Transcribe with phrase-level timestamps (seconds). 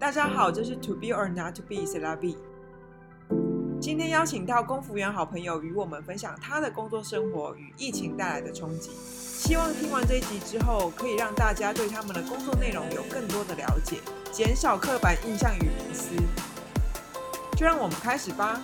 [0.00, 2.36] 大家好，这是 To Be or Not to Be s e l a b i。
[3.82, 8.92] 今天邀请到公服员好朋友与我们分享他的工作生活与疫情带来的冲击。
[8.94, 13.98] 希望听完这一集之后，可以让大家对他们的工作内容有更多的了解，
[14.32, 16.14] 减少刻板印象与迷思。
[17.54, 18.58] 就让我们开始吧。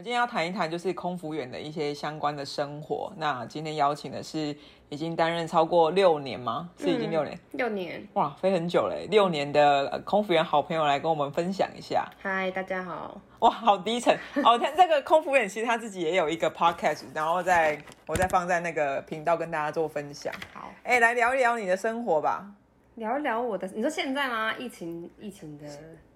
[0.00, 3.12] 们今天要谈一谈，就是空服员的一些相关的生活。
[3.18, 4.56] 那今天邀请的是
[4.88, 6.70] 已经担任超过六年吗？
[6.78, 7.36] 是已经六年？
[7.36, 8.08] 嗯、六年。
[8.14, 9.06] 哇，飞很久嘞！
[9.10, 12.08] 六年的空服员好朋友来跟我们分享一下。
[12.18, 13.20] 嗨，大家好。
[13.40, 14.18] 哇，好低沉。
[14.42, 20.32] 哦，他这个空服员其实他自己也有一个 podcast，然后在我再放在那个频道跟大家做分享。
[20.54, 22.50] 好，哎，来聊一聊你的生活吧。
[22.94, 24.54] 聊一聊我的，你说现在吗？
[24.56, 25.66] 疫情，疫情的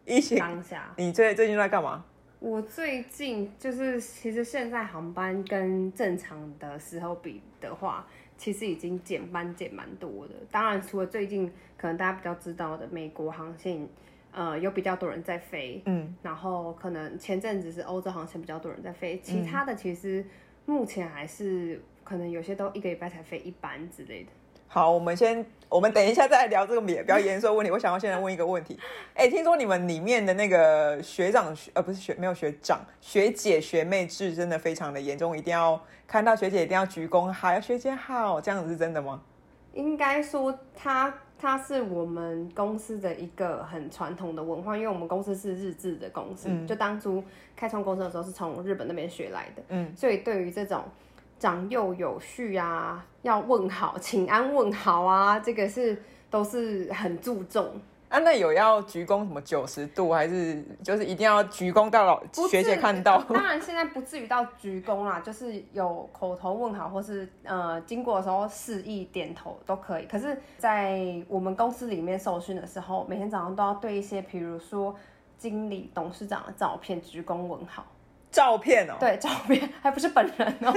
[0.07, 2.03] 疫情当下，你最最近在干嘛？
[2.45, 10.35] 我最近就是，其实现在航班跟正常的时候比的话，其实已经减班减蛮多的。
[10.51, 13.89] 当然，除了最近可能大家比较知道的美国航线，
[14.31, 20.23] 呃，有比较多人在飞，嗯，然后可能前阵子是欧洲航线比较多人在飞，其他的其实
[20.67, 24.29] 目前还是可能有些都一个礼拜才飞一班之类的。
[24.75, 27.71] 好，我们先，我们等一下再来聊这个比较严肃的问题。
[27.71, 28.77] 我想要现在问一个问题，
[29.15, 39.23] 哎，听说你们里面的那个学长学，呃，不是学，没有学长，学姐学妹制真的非常的严重，一定要看到学姐一定要鞠躬，好，学姐好，这样子是真的吗？
[39.75, 47.23] 应该说他，他他是我们公司的一个很传统的文化，因为我们公司是日制的公司，嗯、就当初
[47.55, 50.83] 开创公司的时候是从日本那边学来的，嗯，所以对于这种。
[51.39, 58.19] 长幼有序啊，要问好，请安问好啊，这个是都是很注重啊。
[58.21, 63.21] 那有要鞠躬什么九十度，还是就是一定要鞠躬到老学姐看到？
[63.25, 70.07] 当然现在不至于到鞠躬啦，就是有口头问好，或是呃经过的时候示意点头都可以。
[70.07, 74.95] 可是，在我们公司里面受训的时候，每天早上都要对一些，比如说
[75.37, 77.85] 经理、董事长的照片鞠躬问好。
[78.31, 80.73] 照片哦，对，照片还不是本人哦。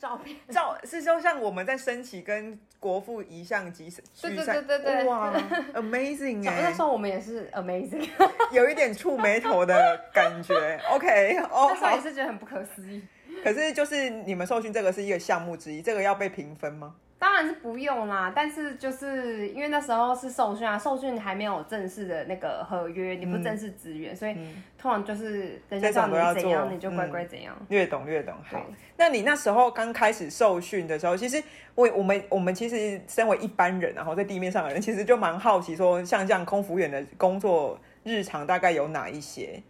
[0.00, 5.32] 照片 照是说像我们在升旗跟国父遗像及对对对对对哇
[5.74, 6.60] ，amazing 哎！
[6.70, 8.08] 那时候我们也是 amazing，
[8.52, 10.80] 有一点触眉头的感觉。
[10.90, 13.02] OK，哦，那时候也是觉得很不可思议。
[13.42, 16.94] 可是就是你们受训这个是一个项目之一，这个要被评分吗？
[17.18, 24.34] 当然是不用啦，但是就是因为那时候是受训啊，受训还没有正式的那个合约，你不正式职员，嗯、所以
[24.78, 27.56] 通常就是人家叫你怎样，你就乖乖怎样。
[27.58, 28.64] 嗯、略懂略懂，好。
[28.96, 31.42] 那你那时候刚开始受训的时候，其实
[31.74, 39.60] 我我们我们其实身为一般人，然后在地面上的人，其实就蛮好奇说，像这样空服员的工作日常大概有哪一些？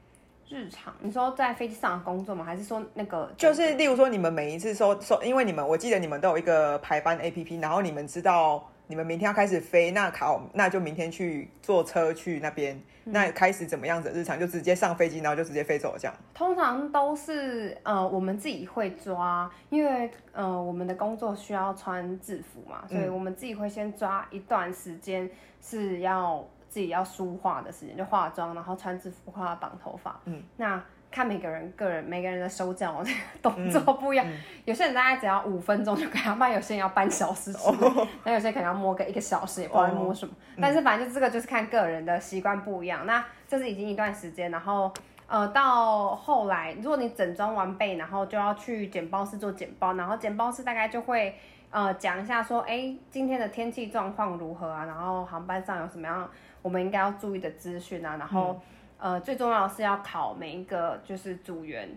[0.49, 2.45] 日常，你说在飞机上工作吗？
[2.45, 16.15] 还是说那个就是，例如说你们每一次说说，因为你们我记得你们都有一个排班 APP，然后你们知道你们明天要开始飞，那考那就明天去坐车去那边，嗯、那开始怎么样子日常就直接上飞机，然后就直接飞走了这样。
[16.33, 25.31] 通常都是呃我们自己会抓，因为呃我们的工作需要穿制服嘛，所以我们自己会先抓一段时间
[25.61, 26.43] 是要。
[26.69, 30.21] 自己要梳化的时间就化妆，然后穿制服化绑头发。
[30.27, 33.03] 嗯，那看每个人个人每个人的手脚
[33.41, 40.35] 动作不一样，嗯嗯、有些人大概只要五分钟就可以，不然有些人要半小时，那、哦、 有些人可能要摸个一个小时，也不知道摸什么。
[40.61, 43.07] 但是反正就这个就是看个人的习惯不一样。
[43.07, 44.93] 那这是已经一段时间，然后
[45.29, 51.35] 呃到后来，如果你整装完备，然后就要去简报室做简报，然后简报室大概就会
[51.71, 54.85] 呃讲一下说，哎、欸，今天的天气状况如何啊？
[54.87, 56.29] 然后航班上有什么样？
[56.61, 58.61] 我们应该要注意的资讯啊，然后，
[58.99, 61.89] 嗯、呃，最重要的是要考每一个就是组员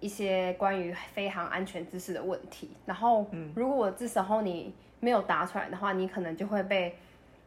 [0.00, 2.70] 一些关于飞航安全知识的问题。
[2.86, 6.96] 然后，嗯、如果这时候你没有答出来的话，你可能就会被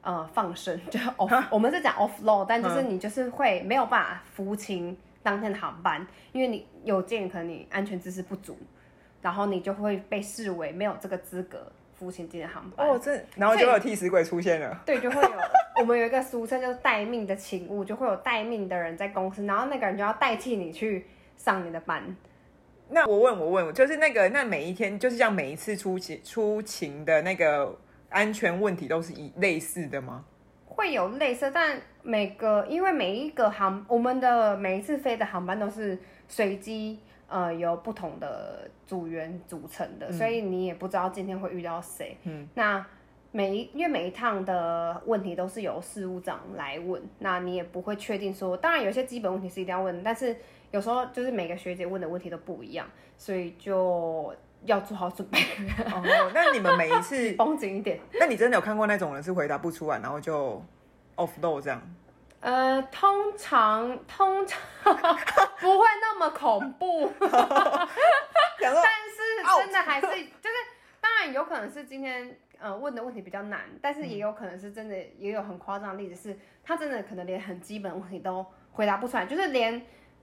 [0.02, 8.58] 呃放生，就 off, 我们是讲 offload，但就是你就是会没有办法服勤当天的航班，因为你有鉴于可能你安全知识不足，
[9.22, 11.72] 然后你就会被视为没有这个资格。
[11.94, 14.81] 服勤今天航班哦，这然后就会有替死鬼出现了。
[14.84, 15.31] 对，就会有
[15.80, 21.06] 我们有一个俗称就是待命的勤务，就会有待命的人在公司，然后那个人就要代替你去
[21.38, 22.04] 上你的班。
[22.90, 27.78] 那我问我问，就是那个那每一天，就是像每一次出勤出勤的那个
[28.10, 30.25] 安全问题都是一类似的吗？
[30.81, 37.00] 会有类似，但每个因为每一个航我们的每一次飞的航班都是随机。
[37.33, 42.18] 呃，由不同的组员组成的，嗯、所以你也不知道今天会遇到谁。
[42.24, 42.86] 嗯，那
[43.31, 50.36] 每一因为每一趟的问题都是由事务长来问，那你也不会确定说，当然有些基本问题是一定要问，但是
[50.72, 52.86] 有时候就是每个学姐问的问题都不一样，
[53.18, 54.36] 所以就
[54.66, 55.40] 要做好准备。
[55.86, 58.00] 哦，那你们每一次 绷紧一点。
[58.19, 60.63] 那你真的有看过那种人是回答不出来，然后就
[61.16, 61.81] offload 这样？
[62.40, 64.60] 呃，通常通常
[65.60, 67.38] 不会那么恐怖，但是
[69.60, 70.56] 真的还是就是，
[71.00, 79.80] 当然有可能是今天呃问的问题比较难，但是也有可能是真的也有很夸张的例子是，他真的可能连很基本的问题都回答不出来，就是连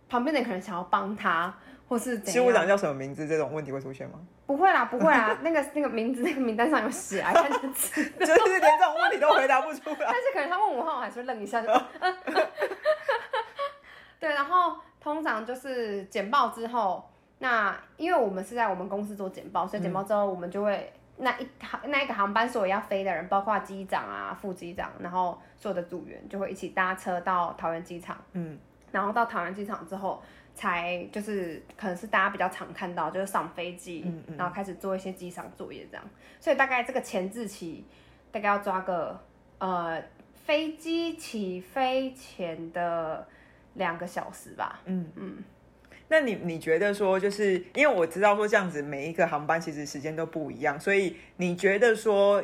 [0.09, 1.55] 旁边的人可能想要帮他。
[1.89, 3.27] 或是事务长叫什么名字？
[3.27, 4.19] 这种问题会出现吗？
[4.45, 5.35] 不会啦，不会啦。
[5.41, 9.97] 那个那个名字，那个名单上有写啊， 看就是连这种问题都回答不出来。
[10.05, 11.69] 但是可能他问我的话，我还是会愣一下就。
[14.21, 17.09] 对，然后通常就是简报之后，
[17.39, 28.15] 那因为我们是在我们公司做简报，所以简报之后我们就会、嗯、那一航那一个航班所有要飞的人，包括机长啊、副机长，然后所有的组员就会一起搭车到桃园机场。
[28.33, 28.59] 嗯，
[28.93, 30.23] 然后到桃园机场之后。
[30.55, 36.05] 才就是可能是大家比较常看到，就是上飞机，嗯嗯，然后开始做一些机上作业这样，
[36.41, 37.85] 所以大概这个前置期
[38.33, 39.21] 大概要抓个
[39.59, 40.03] 呃
[40.45, 43.25] 飞机起飞前的
[43.75, 44.81] 两个小时吧。
[44.87, 45.45] 嗯嗯，
[46.09, 52.43] 那你你觉得说，就是因为我知道说这样子每一个航班其实时间都不一样，所以你觉得说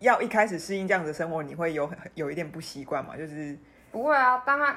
[0.00, 3.16] 要一开始适应这样子的生活，你会有有一点不习惯吗？
[3.16, 3.56] 就是。
[3.90, 4.76] 不会啊，当然，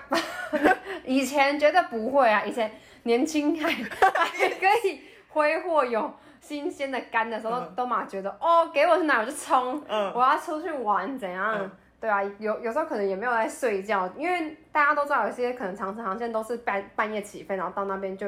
[1.03, 2.71] 以前觉得不会啊，以前
[3.03, 11.55] 年轻还还可以挥霍有新鲜的肝的时候，嗯、都嘛觉得哦，给我去哪我就冲，嗯、我要出去玩怎样？
[11.59, 18.27] 嗯、对啊，有有时候可能也没有在睡觉，因为大家都知道有些可能长城航线都是半半夜起飞，然后到那边就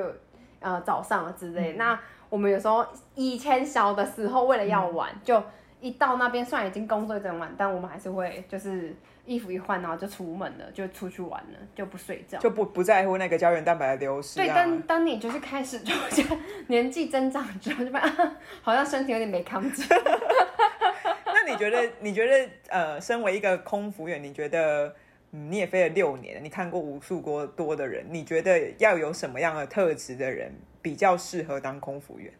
[0.60, 1.74] 呃早上了之类。
[1.74, 2.00] 嗯、那
[2.30, 2.86] 我们有时候
[3.16, 5.44] 以前小的时候为了要玩，嗯、就
[5.82, 8.96] 一到那边虽然已经工作一整晚，但我们还是会就是。
[9.24, 14.38] 衣服一换，然后就出门了，就出去玩了，就不睡觉，就不不在乎那个胶原蛋白的流失。
[14.38, 15.94] 对，当当你就是开始就
[16.68, 19.84] 年纪增长之后，就发现好像身体有点没扛住。
[21.24, 21.90] 那你觉得？
[22.00, 22.50] 你觉得？
[22.70, 24.94] 呃，身为一个空服员，你觉得，
[25.32, 30.52] 嗯，你也飞了六年，你看过无数多多的人，你觉得要有什么样的特质的人
[30.82, 32.34] 比较适合当空服员？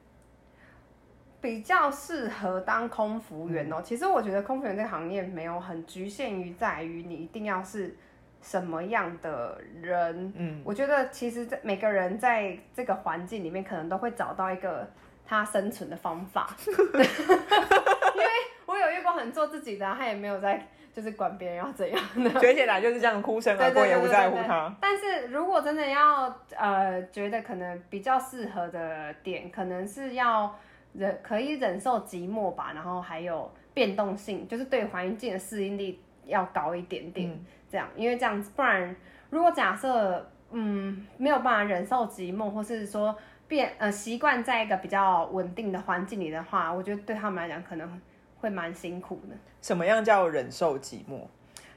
[1.42, 3.78] 比较适合当空服员哦。
[3.80, 7.98] 嗯、其实我觉得空服员这个行业没有很局限于在于你一定要是
[8.42, 10.32] 什么样的人。
[10.38, 14.88] 嗯，我觉得其实每个人在这个环境里面，可能都会找到一个
[15.26, 16.56] 他生存的方法。
[16.68, 18.30] 因为
[18.68, 22.40] 我有遇过很做自己的，他也没有在就是管别人要怎样的。
[22.40, 24.72] 学姐来就是这样哭声而过，也不在乎他。
[24.80, 30.56] 但是如果真的要呃觉得可能比较适合的点，可能是要。
[30.94, 38.94] 忍可以忍受寂寞吧，然后还有变动性，就是对环境的适应力要高一点点，嗯、这样，因为这样子，不然
[39.30, 43.16] 如果假设嗯没有办法忍受寂寞，或是说
[43.48, 48.02] 变呃习惯在一个比较稳定的环境里的话，我觉得对他们来讲可能
[48.40, 49.36] 会蛮辛苦的。
[49.62, 51.22] 什么样叫忍受寂寞？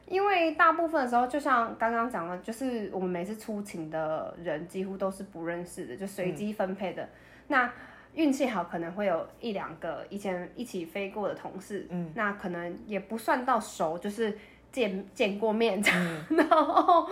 [0.06, 7.08] 因为大部分的时候，就像刚刚讲的，就是我们每次出勤的人几乎都是不认识的，就随机分配的，嗯、
[7.48, 7.72] 那。
[8.14, 14.36] 运气好，可能会有一两个以前一起飞过的同事，嗯，那可能也不算到熟，就是
[14.70, 17.08] 见见过面，嗯、 然后，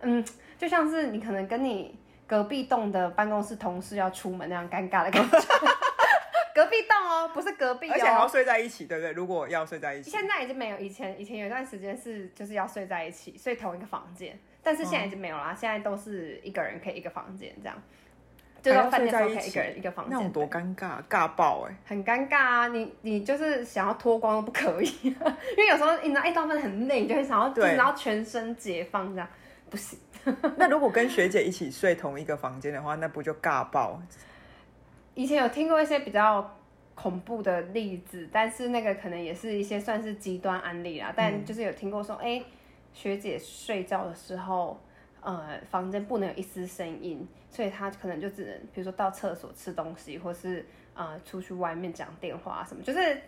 [0.00, 0.24] 嗯，
[0.58, 5.38] 就像是你可能跟你隔壁栋的办公室同事要出门那样尴尬的感觉。
[6.54, 9.12] 隔壁栋哦，不是隔壁哦，而且还要睡在一起，对不对？
[9.12, 17.82] 如果要睡在一起，现在已经没有，以前以前有一段时间是就是要睡在一起，睡同一个房间，但是现在已经没有啦，嗯、现在都是一个人可以一个房间这样。
[18.62, 21.76] 就到饭店可以一个人一个房间，那有多尴尬，尬爆哎、欸！
[21.84, 25.16] 很尴尬啊，你你就是想要脱光都不可以， 因
[25.58, 29.28] 为有时候你知道一到饭很累，你就会想要就是然后全身解放这样，
[29.68, 29.98] 不行。
[30.56, 34.00] 那如果跟学姐一起睡同一个房间的话，那不就尬爆？
[35.14, 36.56] 以前有听过一些比较
[36.94, 41.12] 恐怖的例子，但是那个可能也是一些算是极端案例啦。
[41.16, 42.46] 但就是有听过说，哎、欸，
[42.94, 44.80] 学姐睡觉的时候。
[45.22, 53.22] 呃，房间不能有一丝声音，所以他可能就只能，比如说到厕所吃东西，或是呃出去外面讲电话什么，就是，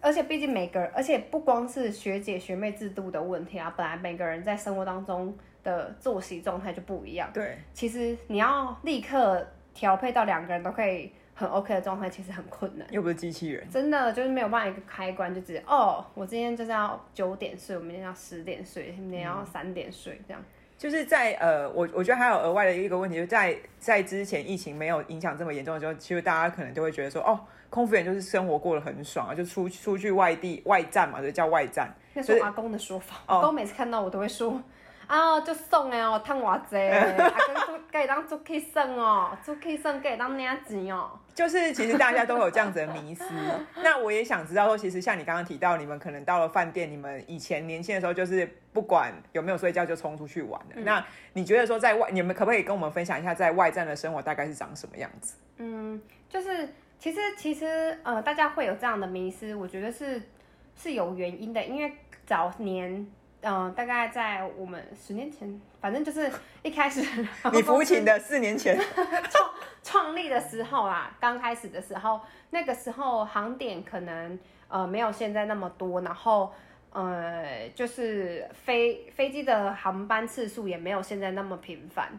[0.00, 7.28] 而且毕竟每个人，而且不光是学姐学妹制度的问题啊，本来每个人在生活当中的作息状态就不一样。
[7.34, 9.44] 对，其实你要立刻
[9.74, 12.86] 调配到两个人都可以很 OK 的状态，其实很困难。
[12.92, 20.40] 又不是机器人，真的就是没有办法一个开关就直接哦，我今天就是要九点睡，我明天要十点睡，明天要三点睡这样。
[20.78, 31.92] 就是在呃，我我觉得还有额外的一个问题，就在在之前疫情没有影响这么严重的时候，其实大家可能就会觉得说，哦，空服员就是生活过得很爽啊，就出出去外地外站嘛，就叫外站。
[32.14, 34.62] 那是我阿公的说法，阿公每次看到我都会说，
[35.08, 41.10] 啊，就送诶哦，趁偌济，啊，跟可以当出去算哦，出去算可以当领钱哦。
[41.34, 43.24] 就是其实大家都有这样子的迷思，
[43.82, 50.68] 那我也想知道说，其实像你刚刚提到，你们可能到了饭店，你们以前年轻的时候就是不管有没有睡觉就冲出去玩了。
[50.76, 55.34] 嗯、那你觉得说在外，你们可不可以跟我们分享一下在外站的生活大概是长什么样子？
[55.56, 60.22] 嗯，就是其实其实呃，大家会有这样的迷思，我觉得是
[60.76, 61.92] 是有原因的，因为
[62.24, 63.04] 早年。
[63.40, 66.28] 嗯、呃，大概在我们十年前，反正就是
[66.60, 67.00] 一开始
[67.52, 68.76] 你父亲的四年前
[69.30, 72.20] 创创立的时候啊，刚开始的时候，
[72.50, 76.52] 那个时候航点可能呃没有现在那么多，然后
[76.92, 82.10] 呃就是飞飞机的航班次数也没有现在那么频繁，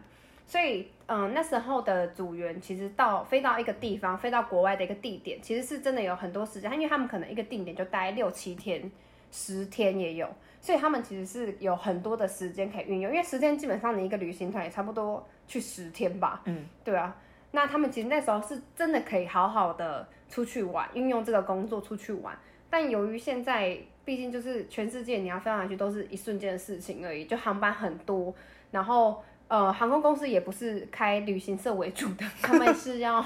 [0.46, 8.90] 所以嗯、呃、那时候的组员其实到飞到一个地方，飞到国外的一个地点，其实是真的有很多时间，因为他们可能一个定点就待六七天、
[9.30, 10.28] 十天也有。
[10.62, 17.16] 所以他们其实是有很多的时间可以运用，因为时间基本上你一个旅行团也差不多去十天吧，嗯，对啊。
[17.50, 22.38] 那他们其实那时候是真的可以好好的出去玩，运用这个工作出去玩。
[22.70, 28.32] 但由于现在毕竟就是全世界你要飞上去都是一瞬间的事情而已，就航班很多，
[28.70, 33.22] 然后呃航空公司也不是开旅行社为主的，他们是要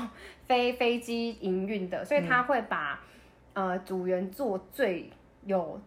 [0.47, 3.01] 飞飞机营运的，所以他会把、
[3.53, 5.11] 嗯、呃组员做最
[5.45, 5.81] 有。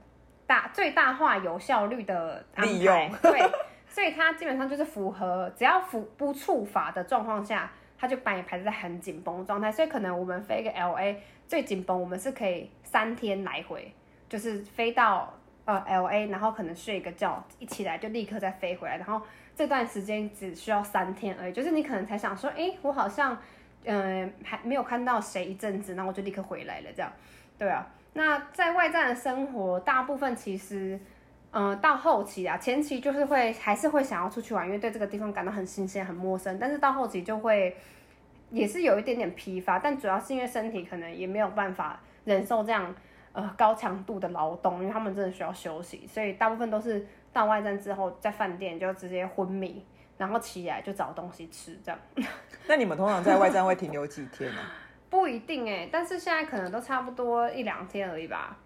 [0.50, 3.38] 大最大化有效率的，利用对，
[3.86, 9.70] 所以他基本上就是符合，只要符不触法的状况下，他就把你排在很紧绷状态。
[9.70, 11.18] 所以可能我们飞一个 LA
[11.50, 13.94] 最紧绷，我们是可以三天来回，
[14.30, 15.34] 就是飞到
[15.66, 19.22] 呃 LA，然后可能睡一个觉，一起来就立刻再飞回来，然后
[19.56, 21.54] 这段时间只需要三天而已。
[21.54, 23.38] 就是你可能才想说，哎、我好像
[23.90, 27.12] 嗯、还没有看到谁一阵子，然后我就立刻回来了，这样，
[27.58, 27.88] 对啊。
[28.14, 31.00] 那在外站的生活，大部分其实，
[31.52, 36.58] 嗯、到后期啊，前期就是会还是会想要出去玩，因为对这个地方感到很新鲜、很陌生。
[36.60, 37.78] 但是到后期就会，
[38.50, 42.94] 也是有一点点疲乏，但主要是因为身体可能也没有办法忍受这样
[43.32, 49.86] 呃高强度的劳动，因为他们真的需要休息，所以大部分都是到外站之后，在饭店就直接昏迷，
[50.18, 52.00] 然后起来就找东西吃这样。
[52.68, 54.76] 那你们通常在外站会停留几天呢、啊？
[55.10, 58.58] 不一定哎，但是现在可能都差不多一两天而已吧。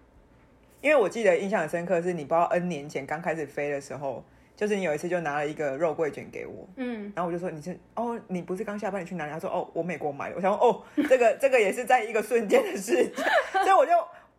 [0.80, 4.24] 因为我记得印象很深刻，是你不知道 N 年前刚开始飞的时候，
[4.56, 9.32] 就是你有一次就拿了一个肉桂卷给我，嗯，然后我就说你是哦，你不是刚下班你去哪里？
[9.32, 10.36] 他说哦，我美国买的。
[10.36, 13.24] 我想说哦，这个 这个也是在一个瞬间的事情，
[13.64, 13.92] 所以我就。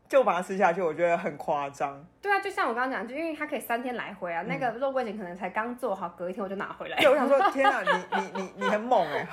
[0.06, 2.06] 就把它吃下去，我觉得很夸张。
[2.22, 7.00] 对啊，就像我刚刚讲，就因为它可以三天来回啊，嗯、那个肉桂卷可能才刚做好，隔一天我就拿回来。
[7.00, 7.82] 对，我想说，天啊，
[8.14, 9.28] 你你你你很猛哎！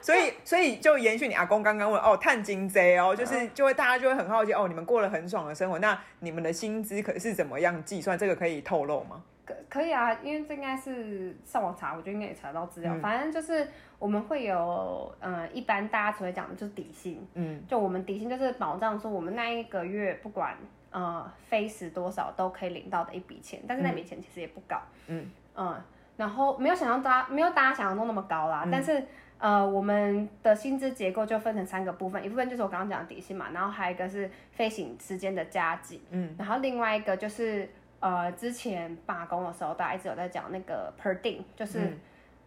[0.00, 8.16] 所以所以就延续你阿公刚刚问哦，探金贼哦，就是就会大家就会很好奇哦，你们过了很爽的生活，那你们的薪资可是怎么样计算？
[8.16, 9.20] 这个可以透露吗？
[9.44, 12.96] 可可以啊，因为这应该是上网查，我觉得应该也查到资料。
[12.96, 20.56] 嗯、反正就是我们会有，呃，一般大家只会讲的就是底薪，嗯，就我们底薪就是保障说我们那一个月不管
[20.90, 25.30] 呃飞时多少都可以领到的一笔钱，但是那笔钱其实也不高，嗯。
[25.56, 25.78] 嗯，
[26.16, 29.04] 然后没有想象大家没有大家想象中那么高啦，嗯、但是
[29.36, 37.68] 呃我们的薪资结构就分成三个部分，一部分就是我刚刚讲的底薪嘛，然后还有一个是飞行时间的加计，嗯，然后另外一个就是。
[38.04, 41.96] 呃，之前罢工的时候，大家一直有在讲那个 per diem，就是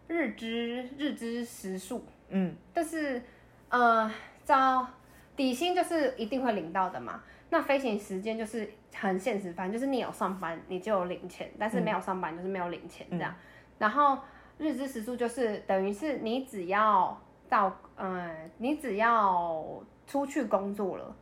[0.06, 3.20] 日支、嗯、日支时数，嗯，但是
[3.68, 4.08] 呃，
[4.44, 4.86] 招
[5.34, 7.24] 底薪就是一定会领到的嘛。
[7.50, 13.32] 那飞行时间就是很现实，反正就是你有上班你就有领钱，但是没有上班就是没有领钱这样。
[13.32, 13.42] 嗯、
[13.78, 14.16] 然后
[14.58, 21.16] 日支时数就是等于是你只要到，嗯、呃，你只要出去工作了。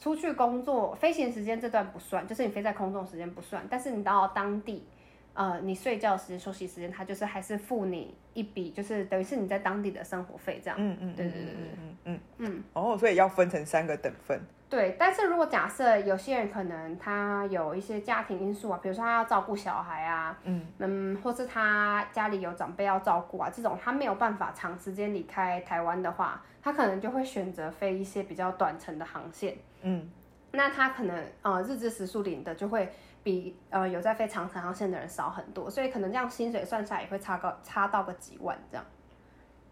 [0.00, 3.62] 出去工作，飞行时间这段不算，就是你飞在空中时间不算。
[3.70, 4.86] 但是你到当地，
[5.34, 10.76] 呃，你睡觉时间、休息时间，他就是还是付你一笔，就是等于是你在当地的生活费这样。
[10.80, 12.64] 嗯嗯，对对对对，嗯嗯嗯。
[12.72, 14.40] 哦，所以要分成三个等份。
[14.70, 30.10] 对，但是如果假设有些人可能他有一些家庭因素啊，比如说他要照顾小孩啊，嗯嗯，或是他家里有长辈要照顾啊，这种他没有办法长时间离开台湾的话，他可能就会选择飞一些比较短程的航线，嗯，
[30.52, 32.88] 那他可能呃日支时数领的就会
[33.22, 38.84] 比呃有在飞长城航线的人少很多，所以可能这样薪水算下来也会差个差到个几万这样。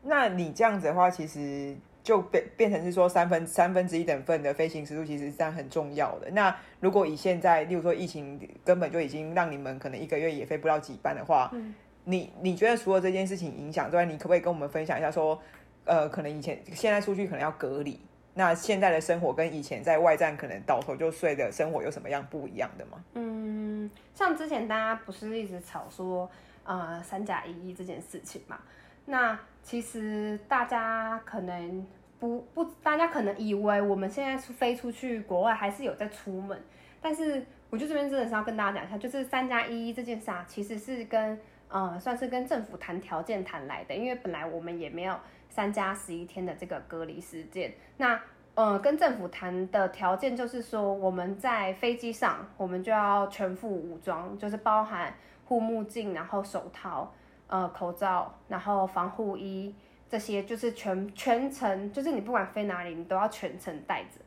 [0.03, 1.77] 那你这样子的话，其实。
[2.01, 6.31] 就变变成是说三分三分之一等份的飞行时数，其实是这样很重要的。
[6.31, 11.75] 那如果以现在，例如说疫情根本就已经让你们可能一个月也飞不到几班的话，嗯、
[12.05, 15.39] 你你觉得除了这件事情影响之外，你可不可以跟我们分享一下说，
[15.85, 18.01] 呃，可能以前现在出去可能要隔离，
[18.35, 23.05] 那现在的生活跟以前在外站可能倒头就睡的生活有什么样不一样的吗？
[23.15, 26.31] 嗯，像之前大家不是一直吵说。
[26.69, 28.59] 呃三加一这件事情嘛。
[29.07, 31.87] 那其实大家可能
[32.21, 36.61] 不不，大家可能以为我们现在出飞出去国外还是有在出门，
[37.01, 45.19] 但是我就这边真的是要跟大家讲一下，就是三加一这件事啊，其实是跟呃算是跟政府谈条件谈来的，因为本来我们也没有
[45.49, 47.73] 三加十一天的这个隔离时间。
[47.97, 48.21] 那
[48.55, 55.15] 呃跟政府谈的条件就是说，我们在飞机上我们就要全副武装，就是包含
[55.45, 57.13] 护目镜，然后手套。
[57.51, 59.75] 呃，口罩，然后防护衣
[60.07, 64.21] 这些，就是全全程，就是你不管飞哪里，你都要全程带着。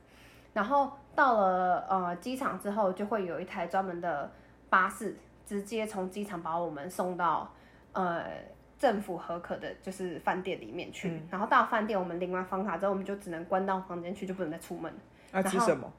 [0.53, 4.31] 然后到了呃机场之后，就会有一台专门的
[4.71, 7.53] 巴士，直接从机场把我们送到
[7.93, 8.25] 呃
[8.81, 11.09] 政府合可的，就是饭店里面去。
[11.09, 14.91] 嗯、然后到饭店，我们领完房卡之后，我们就只能关到房间去，就不能再出门。
[15.31, 15.93] 那吃什么？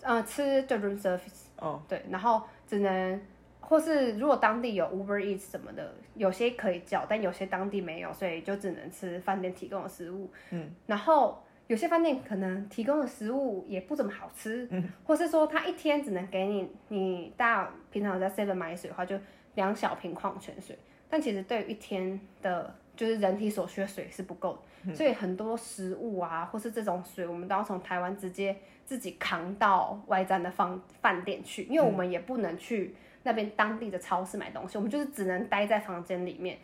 [0.00, 1.44] 呃，吃 the room service。
[1.58, 1.82] 哦。
[1.86, 3.20] 对，然后只能。
[3.64, 10.28] 或是如果当地有 Uber Eats 什么的，有些可以叫，但有些当地没有，所以就只能吃饭店提供的食物。
[10.50, 19.16] 嗯，然后有些饭店可能提供的食物也不怎么好吃，嗯，或是说他一天只能给你，你大家平常在 Seven 买水的话，就
[19.54, 20.76] 两小瓶矿泉水，
[21.12, 32.94] 但其实对于一天的，就是人体所需的水是不够的，所以很多食物啊，或是这种水，我们都要从台湾直接自己扛到外站的饭饭店去，因为我们也不能去。
[33.24, 36.58] 那边当地的超市买东西，我们就是只能待在房间里面。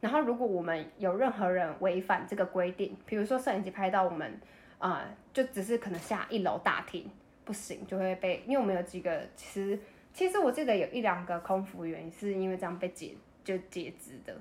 [0.00, 4.40] 然后，如果我们有任何人违反这个规定，比如说摄影机拍到我们，
[4.78, 7.08] 啊、就只是可能下一楼大厅
[7.44, 9.78] 不行，就会被，因为我们有几个，其实
[10.12, 14.34] 其实我记得有一两个空服员是因为这样被解就截止的。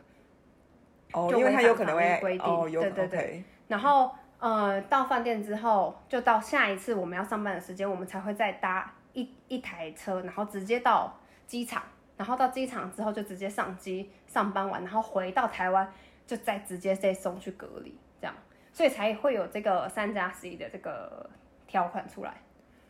[1.14, 3.44] 哦，因为他有可能会规定，哦，对对对。
[3.68, 11.16] 然后，呃，到饭店之后，就到下一次我们要上班的时间，我们才会再搭一一台车，然后直接到。
[11.50, 11.82] 机场，
[12.16, 15.92] 然后到机场之后就直接上机上班完，然后回到台湾
[16.28, 18.36] 就再直接再送去隔离，这样，
[18.72, 21.28] 所以才会有这个三加十一的这个
[21.66, 22.36] 条款出来。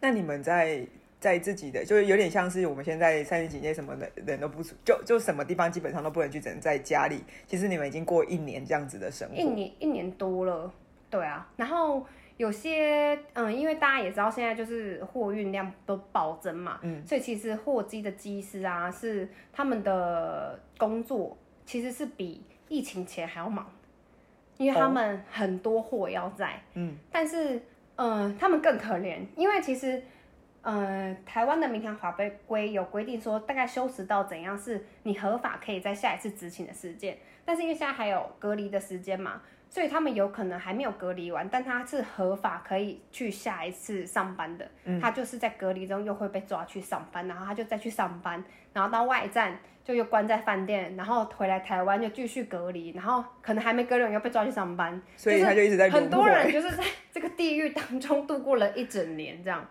[0.02, 0.86] 那你们在
[1.20, 7.24] 在自己的，就是有点像是我们现在三级警戒什么的人都不出，就就什么地方基本上都不能去，只能在家里。
[7.48, 10.72] 其实你们已经过一年这样子的生活，一年一年多了，
[11.10, 12.06] 对啊，然后。
[12.40, 23.70] 有些嗯，因为大家也知道现在就是货运量都暴增嘛，嗯，所以其实货机的机师啊，是他们的工作其实是比疫情前还要忙，
[24.56, 27.62] 因为他们很多货要在，嗯，但是
[27.98, 30.02] 嗯，他们更可怜，因为其实
[30.62, 39.42] 嗯，台湾的民航法规有规定说，大概休时到怎样是你合法可以在下一次执勤的时间，但是因为现在还有隔离的时间嘛。
[39.72, 44.68] 所以他们有可能还没有隔离完，但他是合法可以去下一次上班的。
[44.86, 48.44] 嗯，他就是在隔离中又会被抓去上班，然后他就再去上班，
[48.74, 55.00] 然后到外站就又关在饭店，然后回来台湾就继续隔离，然后可能还没隔离完又被抓去上班。
[55.16, 55.88] 所以他就一直在。
[55.88, 59.64] 很多人就是在这个地狱当中度过了一整年，这样。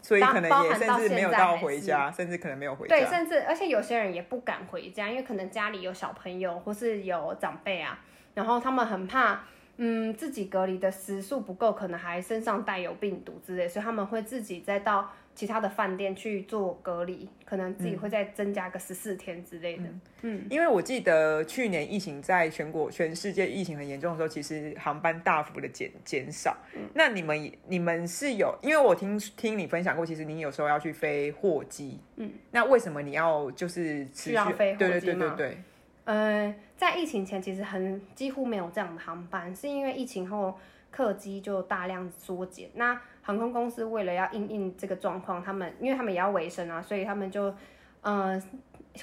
[0.00, 2.96] 所以可能也甚至没有到回家，甚至可能没有回家。
[2.96, 7.98] 对，甚至而且有些人也不敢回家，因为可能家里有小朋友或是有长辈啊。
[8.34, 9.40] 然后他们很怕，
[9.78, 19.84] 嗯，自己隔离的时数不够，可能还身上带有病毒之类，所以他们会自己再到其他的饭店去做隔离，可能自己会再增加个十四天之类的。
[19.84, 26.56] 嗯，嗯，因为我记得去年疫情在全国、全世界疫情很严重的时候，其实航班大幅的减减少。
[26.74, 32.00] 嗯，那你们你们是有，因为我听听你分享过，其实你有时候要去飞货机。
[32.16, 34.90] 嗯，那为什么你要就是需要飞货机吗？
[34.90, 35.58] 对对对对对。
[36.06, 40.58] 嗯，在疫情前其实很几乎没有这样的航班，是因为疫情后
[40.90, 42.70] 客机就大量缩减。
[42.74, 47.54] 那航空公司为了要应应这个状况，他们因为他们也要维生啊，所以他们就，
[48.00, 48.42] 呃，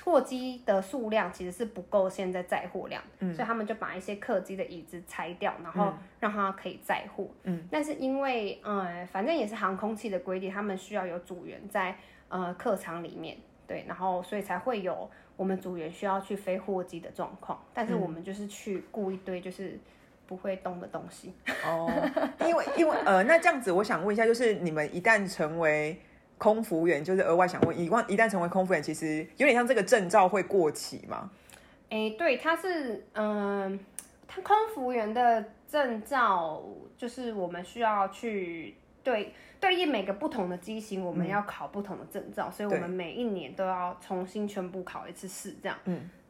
[0.03, 7.27] 货机的数量其实是不够现在载货量，嗯，所以他们就把一些客机的椅子拆掉，然后让它可以载货。
[7.43, 11.95] 嗯，但是因为呃，反正也是航空器的规定，他们需要有组员在
[12.29, 15.09] 呃客舱里面，对，然后所以才会有。
[15.37, 19.77] 我们组员需要去飞货机的状况，但是我们就是去雇一堆就是
[20.27, 21.33] 不会动的东西。
[21.65, 21.91] 哦，
[22.41, 25.99] 因为因为呃，那这样子，我想问一下，就是你们一旦成为
[26.37, 31.29] 空服员，就是额外想问，一旦一旦成为空服员，其实有点像这个证照会过期吗？
[31.89, 33.79] 哎，对，它是嗯，
[34.27, 36.63] 它空服员的证照
[36.97, 38.75] 就是我们需要去。
[39.03, 45.77] 对，对应每个不同的机型，我们要考不同的证照，嗯，所以我们每一年都要重新全部考一次试，这样。
[45.85, 46.24] 嗯，对。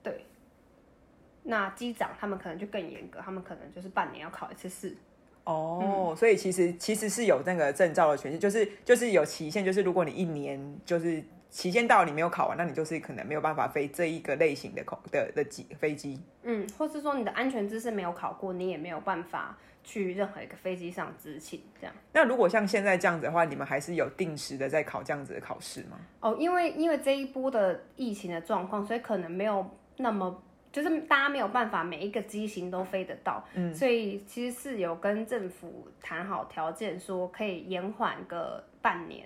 [1.48, 4.98] 那机长他们可能就更严格，他们可能就是半年要考一次试。
[5.44, 16.20] 哦，嗯、所以其实其实是有那个证照的权限，就是就是有期限，就是如果你一年就是期限到你没有考完，那你就是可能没有办法飞这一个类型的空的的机飞机。
[16.42, 21.96] 嗯，或是说你的安全知识没有考过，你也没有办法去任何一个飞机上执勤这样。
[22.12, 26.00] 那如果像现在这样子的话，你们还是有定时的在考这样子的考试吗？
[26.22, 30.42] 哦，因为因为这一波的疫情的状况，所以可能没有那么。
[30.76, 39.26] 就是大家没有办法每一个机型都飞得到，嗯，所以其实是有跟政府谈好条件，说可以延缓个半年。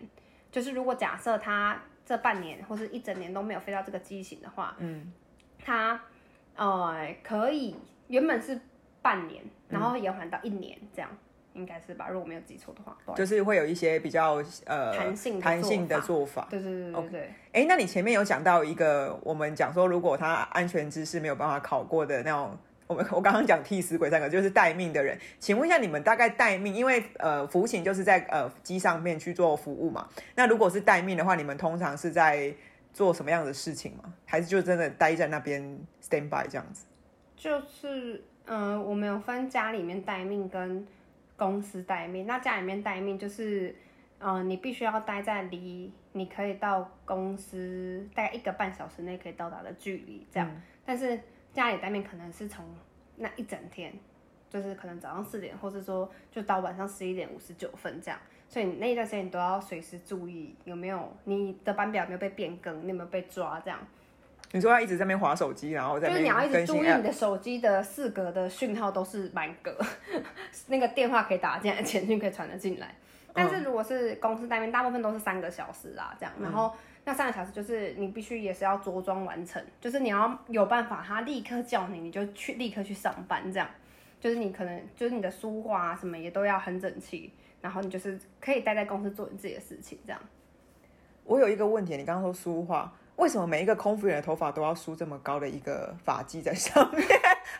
[0.51, 5.11] 就是如果假设他这半年或是一整年都没有飞到这个机型的话，嗯，
[5.57, 5.99] 他
[6.55, 7.75] 呃可以
[8.09, 8.61] 原本是
[9.01, 11.09] 半年，然后延缓到一年这样。
[11.53, 16.47] 应该是吧，如果没有记错的话，就是会有一些比较呃弹性弹性的做法。
[16.49, 17.33] 对对对对对。
[17.51, 22.57] 哎、那你前面有讲到一个，我们讲说如果他安全知识没有办法考过的那种，
[22.87, 32.53] 我们我刚刚讲替死鬼三个就是待命的人，请问一下你们大概待命，因为呃服勤就是在呃机上面去做服务嘛，那如果是待命的话，你们通常是在
[32.93, 34.13] 做什么样的事情吗？
[34.25, 35.61] 还是就真的待在那边
[36.01, 36.85] stand by 这样子？
[37.35, 40.87] 就是嗯、呃，我们有分家里面待命跟。
[41.39, 43.73] 公司待命，那家里面待命就是，
[44.19, 50.47] 嗯、呃，你必须要待在离你可以到公司大概一个半小时内可以到达的距离，这样。
[50.47, 51.17] 嗯、但是
[51.53, 52.65] 家里待命可能是从
[53.15, 53.93] 那一整天，
[54.49, 58.19] 就是可能早上四点，或是说就到晚上十一点五十九分这样。
[58.47, 63.79] 所以你那一段时间你都要随时注意有没有你的班表有没有被变更，你有没有被抓这样。
[64.51, 66.07] 你说他一直在那边划手机，然后在。
[66.09, 69.77] 就是你要一直注意你的手机的四格的讯号都是满格，
[70.67, 72.95] 那个电话可以打进来， 简讯可以传得进来。
[73.31, 76.33] 但是如果是公司待命，大部分都是三个小时啊，这样。
[76.41, 76.73] 然后
[77.05, 83.69] 那三个小时就是你必须也是要着装完成，就是你要有办法，他立刻叫你，你就去立刻去上班，这样。
[84.19, 87.31] 就是你可能就是你的书画啊什么也都要很整齐，
[87.61, 90.19] 然后你就是可以待在公司做你自己的事情，这样。
[91.23, 92.91] 我有一个问题，你刚刚说书画。
[93.19, 97.05] 为什么每一个空服员的头发都要梳这么高的一个发髻在上面？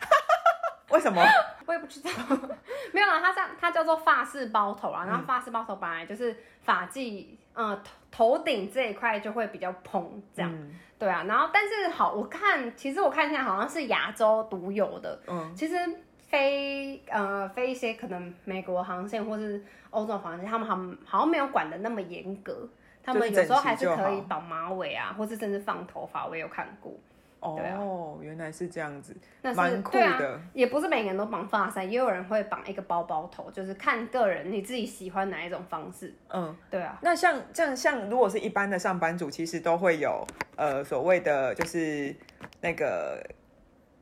[0.88, 1.22] 为什么？
[1.66, 2.10] 我也不知道。
[2.92, 5.04] 没有啦，它这它叫做发式包头啊。
[5.04, 7.78] 然后发式包头本来就是发髻，嗯，
[8.10, 10.50] 头头顶这一块就会比较蓬，这样。
[10.50, 11.24] 嗯、对啊。
[11.28, 15.20] 然后，但是好，我看其实我看一下好像是亚洲独有的。
[15.28, 15.54] 嗯。
[15.54, 15.76] 其实
[16.16, 22.66] 飞呃飞一些可能美国航线或是欧洲航线，他们好像好像没有管的那么严格。
[23.02, 26.92] 他们有时候还是可以绑马尾啊，或是甚至放头发，我也有看过。
[27.40, 30.18] 哦，啊、原来是这样子，那蛮酷的。
[30.18, 36.14] 对啊，也不是每个人都绑发塞，也有人会绑一个包包头，就是看个人你自己喜欢哪一种方式。
[36.28, 36.98] 嗯，对啊。
[37.00, 40.22] 那像这样，像如果是一般的上班族，其实都会有
[40.56, 42.14] 呃所谓的就是
[42.60, 43.26] 那个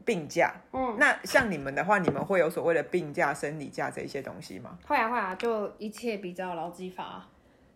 [0.05, 0.53] 病假。
[0.73, 4.77] 嗯，那像你们的话，你们会有所谓的病假、生理假这一些东西吗？
[4.89, 7.25] 会啊，会啊，就一切比较劳基法。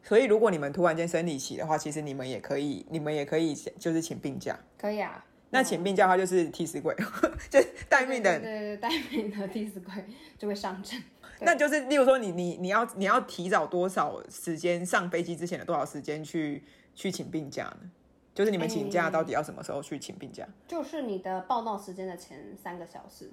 [0.03, 4.59] 所以，如果你们突然间生理期的话，其实你们也可以，你们也可以就是请病假。
[4.77, 5.25] 可以啊。
[5.51, 6.95] 那请病假的话，就是替死鬼，
[7.51, 8.39] 就是待命的。
[8.41, 9.93] 对对对，待命的替死鬼
[10.39, 11.03] 就会上阵。
[11.41, 17.91] 那就是，例如说你，你你你要你要提早多少时间上飞机之前的多少时间去去请病假呢？
[18.35, 20.43] 就是你们请假到底要什么时候去请病假？
[20.43, 23.31] 欸、就是你的报到时间的前三个小时。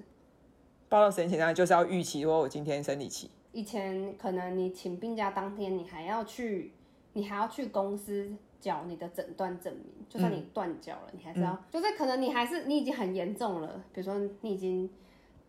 [0.90, 3.30] 报到时间前三，就是要预期说我今天生理期。
[3.52, 6.72] 以前可能你请病假当天，你还要去，
[7.14, 9.86] 你还要去公司缴你的诊断证明。
[10.08, 14.90] 就算你断脚了，嗯、你还是要，嗯、就是可能你还是你已经很严重了，比如说你已经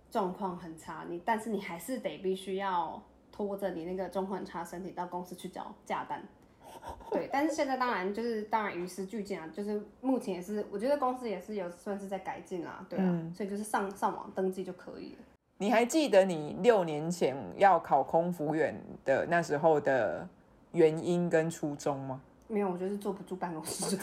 [0.09, 6.23] 状况很差，你但是你还是得必须要拖着你那个状况很差身体到公司去缴假单。
[7.11, 15.19] 对，但是现在当然就是当然与时俱进啊，就是目前也是我觉得公司也是有算是在改进啦，对啊，嗯、所以就是上上网登记就可以了。
[15.61, 20.27] 你还记得你六年前要考空服员的那时候的
[20.71, 22.19] 原因跟初衷吗？
[22.47, 23.95] 没有，我就是坐不住办公室，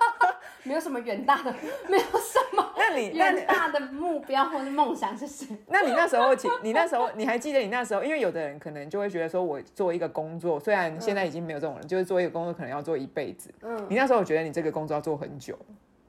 [0.64, 1.50] 没有什么远大的，
[1.88, 2.62] 没有什么。
[2.76, 5.56] 那你远大的目标或是梦想是什么？
[5.68, 8.04] 那你那时候，你那时候你还记得你那时候？
[8.04, 13.50] 因为有的人可能就会觉得说，我做一个工作，虽然现在已经没有这种人，嗯、就是做一个工作可能要做一辈子。
[13.62, 15.58] 嗯，你那时候我觉得你这个工作要做很久？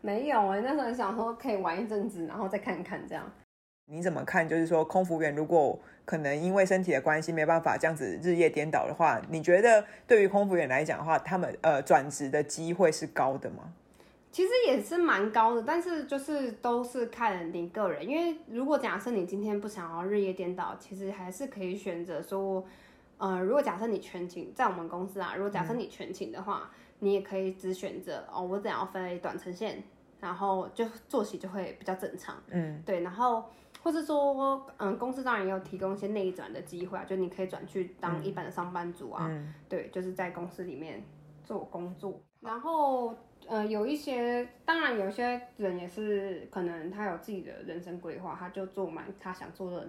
[0.02, 3.24] 没有哎、欸，那时候想说可以玩一阵子，然后再看看这样。
[3.92, 4.48] 你怎么看？
[4.48, 13.74] 就是说，空服员如果可能因为身体的关系没办法这样子日夜颠倒的话，你觉得对于空服员来讲的话，他们呃转职的机会是高的吗？
[14.32, 18.08] 其实也是蛮高的，但是就是都是看你个人。
[18.08, 22.64] 因为如果假设你今天不想要日夜颠倒，其实还是可以选择说，
[23.18, 29.82] 呃，如果假设你全勤在我们公司啊，如果假设你全勤的话，嗯、你也可以只选择哦，我只要飞短程线，
[30.20, 32.36] 然后就作息就会比较正常。
[32.52, 33.44] 嗯，对，然后。
[33.90, 41.04] 或是说，嗯，公司当然也有提供一些内转的机会啊，就你可以转去当一般的上班族啊，嗯、对，就是在公司里面
[41.44, 42.22] 做工作。
[42.40, 43.16] 然后，
[43.48, 49.88] 呃，有一些，当然有些人也是可能他有自己的人生规划，他就做满他想做的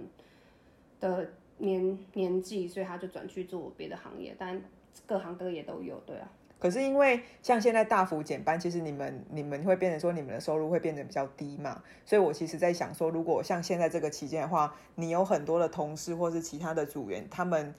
[0.99, 4.59] 的年年纪，所以他就转去做别的行业，但
[5.05, 6.27] 各行各业都有，对啊。
[6.61, 17.75] 可是因为像现在大幅减班，其实你们你们会变成说你们的收入会变得比较低嘛，所以我其实在想说，如果像现在这个期间的话，你有很多的同事或是其他的组员，他们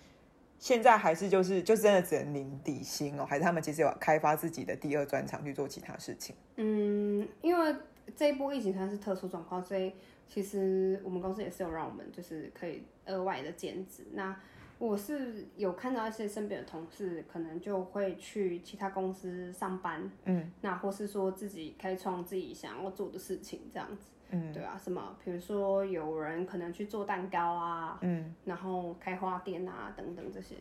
[0.58, 6.36] 现在还是就是就真的只能领底薪哦，还是他们其实有开发自己的第二专长去做其他事情？
[6.56, 7.76] 嗯，因为
[8.16, 9.94] 这一波疫情它是特殊状况，所以
[10.28, 14.36] 其实我们公司也是有让我们就是可以额外的兼职那。
[14.82, 30.56] 我是有看到一些身边的同事，可能就会去其他公司上班，嗯，那或是说自己开创自己想要做的事情，这样子，嗯，对啊，什么，比如说有人可能去做蛋糕啊，嗯，然后开花店啊等等这些。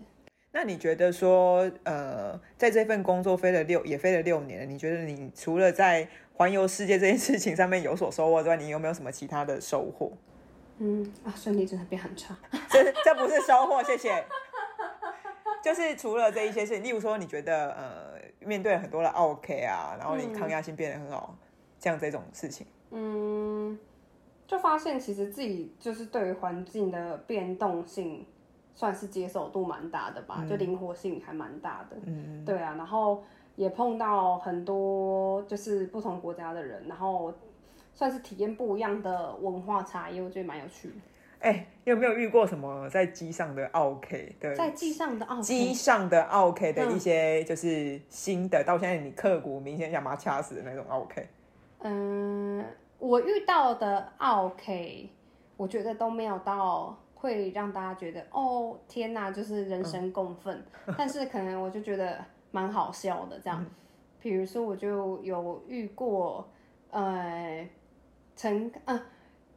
[0.53, 10.13] 那你觉得说，呃，在这份工作飞了六，也飞了六年了，你觉得你除了在环游世界这件事情上面有所收获之外，你有没有什么其他的收获？
[10.81, 11.13] 嗯。
[11.25, 12.37] 啊，身体真的变很差，
[12.69, 14.25] 这这不是收获，谢谢。
[15.63, 21.37] 就是除了这一些事情，例如说，你觉得呃，面对很多的 OK 啊，然后你抗压性变得很好，
[21.79, 23.79] 像、嗯、这种事情，嗯，
[24.47, 28.27] 就发现其实自己就是对于环境的变动性
[28.75, 33.23] 算是接受度蛮大的吧，嗯、就灵活性还蛮大的，嗯，对啊，然后
[33.57, 37.33] 也碰到很多就是不同国家的人，然后。
[37.95, 40.95] 算是体验不一样的文化差异，我觉得蛮有趣的。
[41.41, 44.37] 哎、欸，有没有遇过什么在机上的奥 K？
[44.39, 44.55] 的？
[44.55, 51.29] 在机上的奥机上的奥 K 的一些就是新的，嗯、到现在你刻骨铭心想把它掐死的那种奥 K。
[51.79, 52.63] 嗯，
[52.99, 55.09] 我遇到的奥 K，，
[55.57, 60.63] 我觉得都没有到会让大家觉得哦天哪，就是人神共愤。
[60.87, 63.65] 嗯、 但是可能我就觉得蛮好笑的这样。
[64.21, 66.47] 比、嗯、如说，我就有遇过，
[66.91, 67.67] 呃。
[68.37, 69.03] 乘呃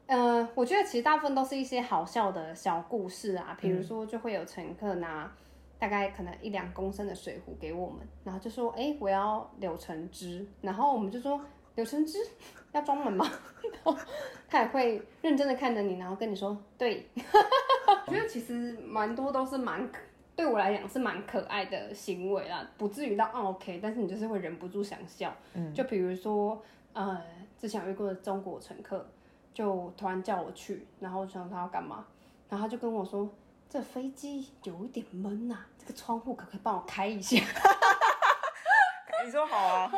[0.05, 5.31] 呃，我觉得其实大部分都是一些好笑的小故事啊，比如说就会有乘客拿
[5.79, 11.39] 大概可能一两公升的水壶给我们，然后就说：“哎、欸，我要柳橙汁。”然后我们就说
[11.75, 12.17] ：“柳橙汁
[12.73, 13.25] 要装满吗？”
[13.63, 13.97] 然后
[14.47, 17.09] 他也会认真的看着你，然后跟你说：“对。
[18.05, 19.89] ”我觉得其实蛮多都是蛮
[20.35, 25.33] 对我来讲是蛮可爱的行为啦，不至于到 OK，但是你就是会忍不住想笑。
[25.53, 27.21] 嗯，就比如说呃。
[27.63, 29.09] 之前有遇过的中国乘客，
[29.53, 32.05] 就突然叫我去，然后我想他要干嘛，
[32.49, 33.29] 然后他就跟我说
[33.69, 37.37] ：“这飞机有一点闷呐、啊，这个窗户可不可以帮我开一下？
[39.25, 39.89] ”你说好啊。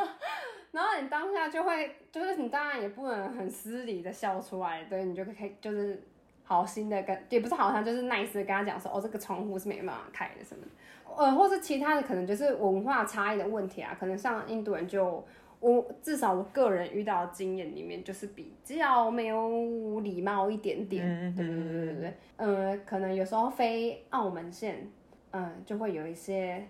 [0.70, 6.00] 然后你当下就会，就是你当然也不能很失礼的笑出来，对，你就可以就是
[6.44, 10.70] 好心的跟，也不是好像就是 nice 的跟他讲说：“哦，这个窗户是没办法开的什么的。”
[11.16, 15.26] 呃，或是其他的可能就是文化差异的问题啊，可能像印度人就。
[15.58, 21.34] 我至少我个人遇到的经验里面，就是比较没有礼貌一点点。
[21.34, 22.14] 对对对对对。
[22.36, 24.86] 呃，可能有时候飞澳门线，
[25.30, 26.62] 嗯、呃，就会有一些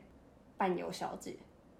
[0.56, 1.34] 伴游小姐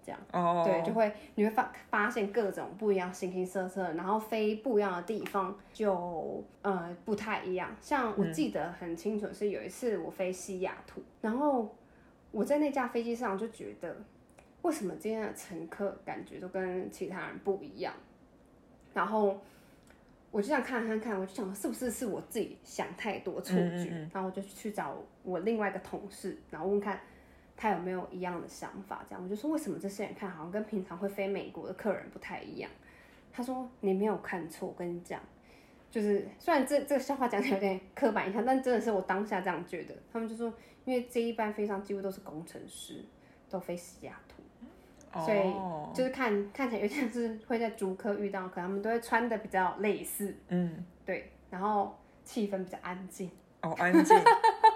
[0.05, 0.19] 这样。
[0.33, 0.63] 哦。
[0.65, 7.75] 对，就会你会发发现各种不一样形形色色，然后飞不一样的地方就呃不太一样。
[7.81, 11.73] 像我记得很清楚是有一次我飞西雅图，然后
[12.31, 13.95] 我在那架飞机上就觉得。
[14.67, 17.93] 为什么今天的乘客感觉都跟其他人不一样？
[18.93, 19.39] 然后
[20.29, 23.61] 我就想看看看，我就想是不是是我自己想太多错觉？
[23.61, 26.99] 嗯嗯嗯，然后我就去找我另外一个同事，然后问看
[27.55, 29.05] 他有没有一样的想法。
[29.07, 32.69] 这样我就说，为什么这些人看好像跟平常会飞美国的客人不太一样？
[33.31, 35.21] 他说你没有看错，我跟你讲，
[35.89, 39.95] 就是虽然这这个笑话讲起来有点刻板印象，但真的是我当下这样觉得。
[40.11, 40.53] 他们就说，
[40.83, 43.05] 因为这一班飞上几乎都是工程师，
[43.49, 44.36] 都飞西雅图。
[45.13, 45.53] 所以
[45.93, 53.29] 就是看 看起来有点是会在竹科遇到，可能他们都会穿的比较类似，嗯，对，然后气氛比较安静，
[53.61, 54.23] 哦，安静，哦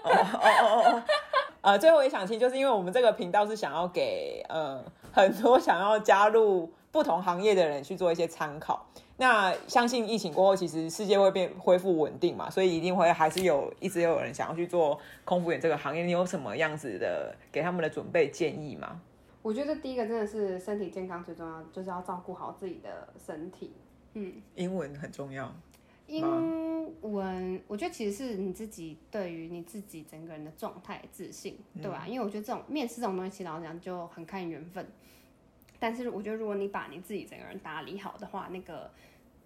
[0.04, 1.04] 哦哦哦，
[1.62, 8.86] 呃，最后也想听，就是因为我们这个频道是想要给呃很多想要加入不同行业的人去做一些参考。
[9.18, 16.02] 那相信疫情过后，其实世界会变恢复稳定嘛，所以一定会还是有一直有人想要去做空服员这个行业。
[16.04, 19.00] 你有什么样子的给他们的准备建议吗？
[19.42, 23.74] 我觉得第一个真的是身体健康最重要，就是要照顾好自己的身体。
[24.14, 25.54] 嗯，英文很重要。
[26.08, 26.24] 英
[27.02, 32.04] 文，我觉得其实是你自己对于你自己整个人的状态自信，对吧？
[32.06, 34.86] 嗯，因为我觉得这种面试这种东西，其实老实讲就很看缘分。
[35.80, 38.92] 但是我觉得如果你把你自己整个人打理好的话，那个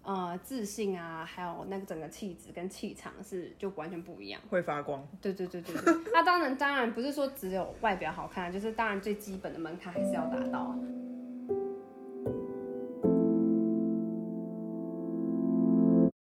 [0.06, 5.06] 呃自信啊，还有那个整个气质跟气场是就完全不一样，会发光。
[5.20, 5.94] 对对对对对。
[6.12, 10.74] 那当然当然不是说只有外表好看，就是当然最基本的门槛还是要达到。